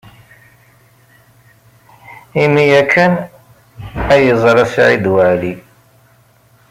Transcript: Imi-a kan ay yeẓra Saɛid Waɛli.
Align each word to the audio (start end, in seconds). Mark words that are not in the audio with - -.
Imi-a 2.43 2.81
kan 2.91 3.13
ay 4.13 4.21
yeẓra 4.25 4.63
Saɛid 4.73 5.05
Waɛli. 5.13 5.53